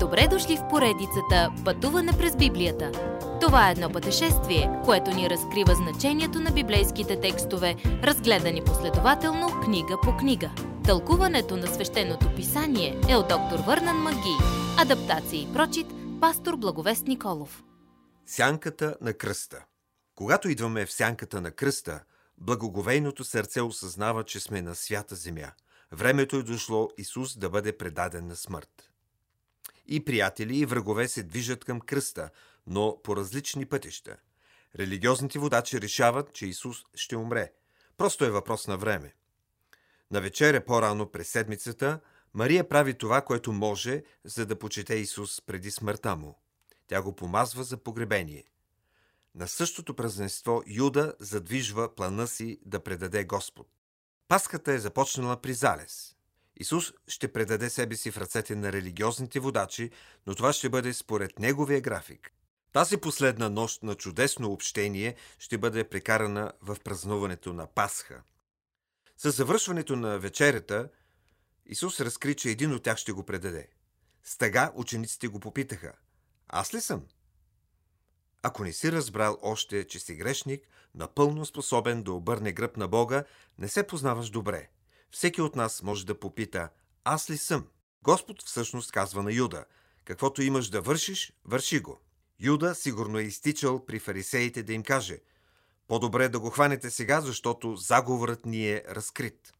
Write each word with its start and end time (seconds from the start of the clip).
Добре 0.00 0.28
дошли 0.30 0.56
в 0.56 0.68
поредицата 0.70 1.52
Пътуване 1.64 2.12
през 2.18 2.36
Библията. 2.36 2.92
Това 3.40 3.68
е 3.68 3.72
едно 3.72 3.92
пътешествие, 3.92 4.80
което 4.84 5.10
ни 5.10 5.30
разкрива 5.30 5.74
значението 5.74 6.40
на 6.40 6.50
библейските 6.50 7.20
текстове, 7.20 7.76
разгледани 7.84 8.64
последователно 8.64 9.60
книга 9.64 9.96
по 10.02 10.16
книга. 10.16 10.50
Тълкуването 10.84 11.56
на 11.56 11.66
свещеното 11.66 12.34
писание 12.36 13.00
е 13.08 13.16
от 13.16 13.28
доктор 13.28 13.58
Върнан 13.66 13.96
Маги. 13.96 14.36
Адаптация 14.78 15.42
и 15.42 15.52
прочит, 15.52 15.86
пастор 16.20 16.56
Благовест 16.56 17.06
Николов. 17.06 17.64
Сянката 18.26 18.96
на 19.00 19.12
кръста 19.12 19.64
Когато 20.14 20.48
идваме 20.48 20.86
в 20.86 20.92
сянката 20.92 21.40
на 21.40 21.50
кръста, 21.50 22.00
благоговейното 22.38 23.24
сърце 23.24 23.60
осъзнава, 23.60 24.24
че 24.24 24.40
сме 24.40 24.62
на 24.62 24.74
свята 24.74 25.14
земя. 25.14 25.52
Времето 25.92 26.36
е 26.36 26.42
дошло 26.42 26.88
Исус 26.98 27.38
да 27.38 27.50
бъде 27.50 27.76
предаден 27.76 28.26
на 28.26 28.36
смърт. 28.36 28.90
И 29.88 30.04
приятели, 30.04 30.58
и 30.58 30.66
врагове 30.66 31.08
се 31.08 31.22
движат 31.22 31.64
към 31.64 31.80
кръста, 31.80 32.30
но 32.66 33.00
по 33.04 33.16
различни 33.16 33.66
пътища. 33.66 34.16
Религиозните 34.78 35.38
водачи 35.38 35.80
решават, 35.80 36.32
че 36.32 36.46
Исус 36.46 36.76
ще 36.94 37.16
умре. 37.16 37.52
Просто 37.96 38.24
е 38.24 38.30
въпрос 38.30 38.66
на 38.66 38.76
време. 38.76 39.14
На 40.10 40.20
вечеря 40.20 40.64
по-рано 40.64 41.10
през 41.10 41.28
седмицата, 41.28 42.00
Мария 42.34 42.68
прави 42.68 42.94
това, 42.94 43.20
което 43.22 43.52
може, 43.52 44.02
за 44.24 44.46
да 44.46 44.58
почете 44.58 44.94
Исус 44.94 45.40
преди 45.40 45.70
смъртта 45.70 46.16
му. 46.16 46.38
Тя 46.86 47.02
го 47.02 47.16
помазва 47.16 47.64
за 47.64 47.76
погребение. 47.76 48.44
На 49.34 49.48
същото 49.48 49.94
празненство 49.94 50.62
Юда 50.66 51.14
задвижва 51.20 51.94
плана 51.94 52.26
си 52.26 52.58
да 52.64 52.80
предаде 52.80 53.24
Господ. 53.24 53.68
Паската 54.28 54.72
е 54.72 54.78
започнала 54.78 55.40
при 55.40 55.54
залез. 55.54 56.16
Исус 56.60 56.92
ще 57.08 57.32
предаде 57.32 57.70
себе 57.70 57.96
си 57.96 58.10
в 58.10 58.18
ръцете 58.18 58.54
на 58.54 58.72
религиозните 58.72 59.40
водачи, 59.40 59.90
но 60.26 60.34
това 60.34 60.52
ще 60.52 60.68
бъде 60.68 60.94
според 60.94 61.38
неговия 61.38 61.80
график. 61.80 62.32
Тази 62.72 62.96
последна 62.96 63.48
нощ 63.48 63.82
на 63.82 63.94
чудесно 63.94 64.52
общение 64.52 65.14
ще 65.38 65.58
бъде 65.58 65.88
прекарана 65.88 66.52
в 66.62 66.76
празнуването 66.84 67.52
на 67.52 67.66
Пасха. 67.66 68.22
С 69.16 69.30
завършването 69.30 69.96
на 69.96 70.18
вечерята, 70.18 70.88
Исус 71.66 72.00
разкри, 72.00 72.34
че 72.34 72.50
един 72.50 72.74
от 72.74 72.82
тях 72.82 72.98
ще 72.98 73.12
го 73.12 73.22
предаде. 73.22 73.68
С 74.24 74.38
тъга 74.38 74.72
учениците 74.74 75.28
го 75.28 75.40
попитаха. 75.40 75.92
Аз 76.48 76.74
ли 76.74 76.80
съм? 76.80 77.06
Ако 78.42 78.64
не 78.64 78.72
си 78.72 78.92
разбрал 78.92 79.38
още, 79.42 79.84
че 79.84 79.98
си 79.98 80.14
грешник, 80.14 80.62
напълно 80.94 81.46
способен 81.46 82.02
да 82.02 82.12
обърне 82.12 82.52
гръб 82.52 82.76
на 82.76 82.88
Бога, 82.88 83.24
не 83.58 83.68
се 83.68 83.86
познаваш 83.86 84.30
добре. 84.30 84.68
Всеки 85.10 85.42
от 85.42 85.56
нас 85.56 85.82
може 85.82 86.06
да 86.06 86.20
попита, 86.20 86.68
аз 87.04 87.30
ли 87.30 87.36
съм? 87.36 87.66
Господ 88.02 88.42
всъщност 88.42 88.92
казва 88.92 89.22
на 89.22 89.32
Юда, 89.32 89.64
каквото 90.04 90.42
имаш 90.42 90.68
да 90.68 90.80
вършиш, 90.80 91.32
върши 91.44 91.80
го. 91.80 92.00
Юда 92.40 92.74
сигурно 92.74 93.18
е 93.18 93.22
изтичал 93.22 93.86
при 93.86 93.98
фарисеите 93.98 94.62
да 94.62 94.72
им 94.72 94.82
каже, 94.82 95.18
по-добре 95.88 96.28
да 96.28 96.40
го 96.40 96.50
хванете 96.50 96.90
сега, 96.90 97.20
защото 97.20 97.76
заговорът 97.76 98.46
ни 98.46 98.70
е 98.70 98.84
разкрит. 98.88 99.52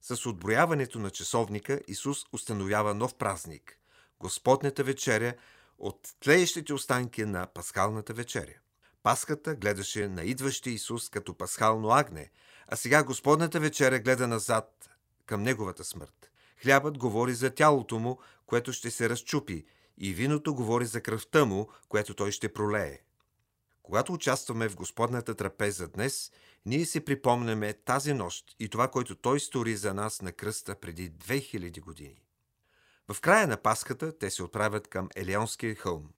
С 0.00 0.26
отброяването 0.26 0.98
на 0.98 1.10
часовника 1.10 1.80
Исус 1.88 2.24
установява 2.32 2.94
нов 2.94 3.14
празник– 3.14 3.78
Господнята 4.20 4.84
вечеря 4.84 5.34
от 5.78 6.08
тлеещите 6.20 6.74
останки 6.74 7.24
на 7.24 7.46
пасхалната 7.46 8.14
вечеря. 8.14 8.54
Пасхата 9.02 9.54
гледаше 9.54 10.08
на 10.08 10.22
идващия 10.22 10.72
Исус 10.74 11.08
като 11.08 11.34
пасхално 11.34 11.90
агне, 11.90 12.30
а 12.68 12.76
сега 12.76 13.04
Господната 13.04 13.60
вечеря 13.60 13.98
гледа 13.98 14.28
назад 14.28 14.90
към 15.32 15.42
неговата 15.42 15.84
смърт. 15.84 16.30
Хлябът 16.62 16.98
говори 16.98 17.34
за 17.34 17.50
тялото 17.50 17.98
му, 17.98 18.18
което 18.46 18.72
ще 18.72 18.90
се 18.90 19.08
разчупи, 19.08 19.64
и 19.98 20.14
виното 20.14 20.54
говори 20.54 20.86
за 20.86 21.00
кръвта 21.00 21.44
му, 21.44 21.68
което 21.88 22.14
той 22.14 22.32
ще 22.32 22.52
пролее. 22.52 22.98
Когато 23.82 24.12
участваме 24.12 24.68
в 24.68 24.76
Господната 24.76 25.34
трапеза 25.34 25.88
днес, 25.88 26.32
ние 26.66 26.84
си 26.84 27.00
припомняме 27.00 27.72
тази 27.72 28.14
нощ 28.14 28.56
и 28.58 28.68
това, 28.68 28.88
което 28.88 29.14
той 29.14 29.40
стори 29.40 29.76
за 29.76 29.94
нас 29.94 30.22
на 30.22 30.32
кръста 30.32 30.74
преди 30.74 31.12
2000 31.12 31.80
години. 31.80 32.22
В 33.12 33.20
края 33.20 33.46
на 33.46 33.56
Пасхата 33.56 34.18
те 34.18 34.30
се 34.30 34.42
отправят 34.42 34.88
към 34.88 35.08
Елеонския 35.16 35.74
хълм. 35.74 36.08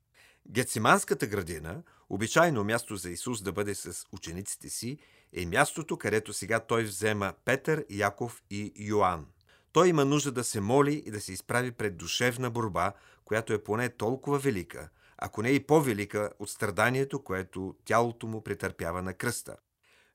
Гециманската 0.50 1.26
градина, 1.26 1.82
обичайно 2.10 2.64
място 2.64 2.96
за 2.96 3.10
Исус 3.10 3.42
да 3.42 3.52
бъде 3.52 3.74
с 3.74 4.06
учениците 4.12 4.68
си, 4.68 4.98
е 5.32 5.46
мястото, 5.46 5.96
където 5.96 6.32
сега 6.32 6.60
той 6.60 6.84
взема 6.84 7.32
Петър, 7.44 7.84
Яков 7.90 8.42
и 8.50 8.72
Йоанн. 8.76 9.26
Той 9.72 9.88
има 9.88 10.04
нужда 10.04 10.32
да 10.32 10.44
се 10.44 10.60
моли 10.60 11.02
и 11.06 11.10
да 11.10 11.20
се 11.20 11.32
изправи 11.32 11.72
пред 11.72 11.96
душевна 11.96 12.50
борба, 12.50 12.92
която 13.24 13.52
е 13.52 13.64
поне 13.64 13.88
толкова 13.88 14.38
велика, 14.38 14.88
ако 15.18 15.42
не 15.42 15.50
и 15.50 15.66
по-велика 15.66 16.30
от 16.38 16.50
страданието, 16.50 17.22
което 17.22 17.76
тялото 17.84 18.26
му 18.26 18.42
претърпява 18.42 19.02
на 19.02 19.14
кръста. 19.14 19.56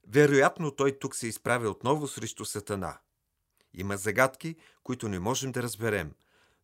Вероятно 0.07 0.71
той 0.71 0.99
тук 0.99 1.15
се 1.15 1.27
изправя 1.27 1.69
отново 1.69 2.07
срещу 2.07 2.45
Сатана. 2.45 2.97
Има 3.73 3.97
загадки, 3.97 4.55
които 4.83 5.09
не 5.09 5.19
можем 5.19 5.51
да 5.51 5.63
разберем, 5.63 6.11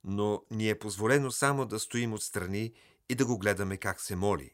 но 0.03 0.43
ни 0.51 0.69
е 0.69 0.79
позволено 0.79 1.31
само 1.31 1.65
да 1.65 1.79
стоим 1.79 2.13
отстрани 2.13 2.73
и 3.09 3.15
да 3.15 3.25
го 3.25 3.37
гледаме 3.37 3.77
как 3.77 4.01
се 4.01 4.15
моли. 4.15 4.51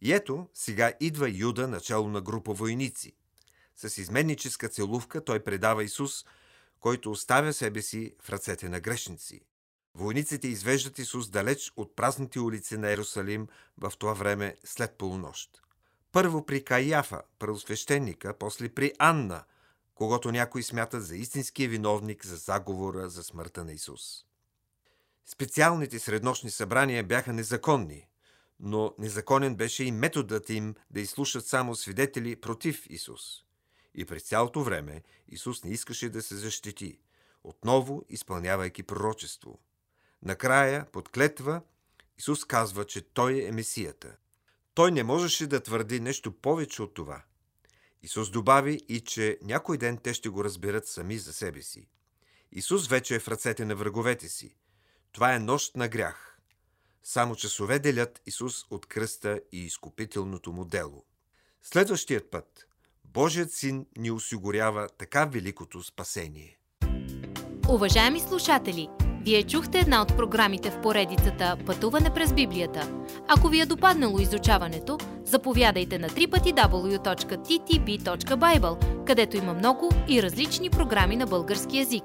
И 0.00 0.12
ето, 0.12 0.48
сега 0.54 0.92
идва 1.00 1.30
Юда, 1.30 1.68
начало 1.68 2.08
на 2.08 2.20
група 2.20 2.52
войници. 2.52 3.12
С 3.76 3.98
изменническа 3.98 4.68
целувка 4.68 5.24
той 5.24 5.40
предава 5.40 5.84
Исус, 5.84 6.24
който 6.80 7.10
оставя 7.10 7.52
себе 7.52 7.82
си 7.82 8.14
в 8.22 8.30
ръцете 8.30 8.68
на 8.68 8.80
грешници. 8.80 9.40
Войниците 9.94 10.48
извеждат 10.48 10.98
Исус 10.98 11.30
далеч 11.30 11.72
от 11.76 11.96
празните 11.96 12.40
улици 12.40 12.76
на 12.76 12.90
Ерусалим 12.90 13.48
в 13.78 13.92
това 13.98 14.12
време 14.12 14.56
след 14.64 14.98
полунощ. 14.98 15.62
Първо 16.12 16.46
при 16.46 16.64
Каяфа, 16.64 17.22
правосвещеника, 17.38 18.34
после 18.38 18.68
при 18.68 18.92
Анна, 18.98 19.44
когато 19.94 20.32
някой 20.32 20.62
смятат 20.62 21.06
за 21.06 21.16
истинския 21.16 21.68
виновник 21.68 22.26
за 22.26 22.36
заговора 22.36 23.08
за 23.08 23.22
смъртта 23.22 23.64
на 23.64 23.72
Исус. 23.72 24.24
Специалните 25.30 25.98
среднощни 25.98 26.50
събрания 26.50 27.04
бяха 27.04 27.32
незаконни, 27.32 28.06
но 28.60 28.94
незаконен 28.98 29.54
беше 29.56 29.84
и 29.84 29.92
методът 29.92 30.50
им 30.50 30.74
да 30.90 31.00
изслушат 31.00 31.46
само 31.46 31.74
свидетели 31.74 32.36
против 32.36 32.86
Исус. 32.90 33.22
И 33.94 34.04
през 34.04 34.22
цялото 34.22 34.62
време 34.62 35.02
Исус 35.28 35.64
не 35.64 35.70
искаше 35.70 36.08
да 36.08 36.22
се 36.22 36.36
защити, 36.36 36.98
отново 37.44 38.04
изпълнявайки 38.08 38.82
пророчество. 38.82 39.58
Накрая, 40.22 40.86
под 40.92 41.08
клетва, 41.08 41.62
Исус 42.18 42.44
казва, 42.44 42.84
че 42.84 43.00
Той 43.00 43.44
е 43.44 43.52
Месията. 43.52 44.16
Той 44.74 44.92
не 44.92 45.02
можеше 45.02 45.46
да 45.46 45.62
твърди 45.62 46.00
нещо 46.00 46.32
повече 46.32 46.82
от 46.82 46.94
това. 46.94 47.22
Исус 48.02 48.30
добави 48.30 48.80
и, 48.88 49.00
че 49.00 49.38
някой 49.42 49.78
ден 49.78 49.98
те 49.98 50.14
ще 50.14 50.28
го 50.28 50.44
разберат 50.44 50.86
сами 50.86 51.18
за 51.18 51.32
себе 51.32 51.62
си. 51.62 51.88
Исус 52.52 52.88
вече 52.88 53.14
е 53.14 53.18
в 53.18 53.28
ръцете 53.28 53.64
на 53.64 53.76
враговете 53.76 54.28
си. 54.28 54.56
Това 55.18 55.34
е 55.34 55.38
нощ 55.38 55.76
на 55.76 55.88
грях. 55.88 56.38
Само 57.02 57.36
часове 57.36 57.78
делят 57.78 58.20
Исус 58.26 58.64
от 58.70 58.86
кръста 58.86 59.40
и 59.52 59.58
изкупителното 59.58 60.52
му 60.52 60.64
дело. 60.64 61.04
Следващият 61.62 62.30
път 62.30 62.66
Божият 63.04 63.52
син 63.52 63.86
ни 63.96 64.10
осигурява 64.10 64.88
така 64.98 65.24
великото 65.24 65.82
спасение. 65.82 66.58
Уважаеми 67.68 68.20
слушатели, 68.20 68.88
вие 69.24 69.42
чухте 69.42 69.78
една 69.78 70.02
от 70.02 70.16
програмите 70.16 70.70
в 70.70 70.80
поредицата 70.80 71.56
Пътуване 71.66 72.14
през 72.14 72.32
Библията. 72.32 73.04
Ако 73.28 73.48
ви 73.48 73.60
е 73.60 73.66
допаднало 73.66 74.18
изучаването, 74.18 74.98
заповядайте 75.24 75.98
на 75.98 76.08
www.ttb.bible, 76.08 76.64
където 79.04 79.36
има 79.36 79.54
много 79.54 79.90
и 80.08 80.22
различни 80.22 80.70
програми 80.70 81.16
на 81.16 81.26
български 81.26 81.78
язик. 81.78 82.04